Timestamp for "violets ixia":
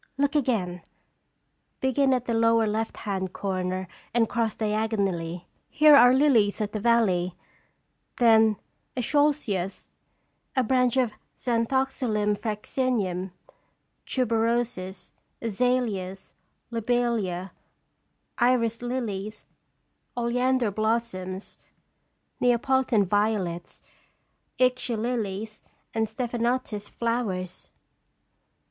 23.05-24.97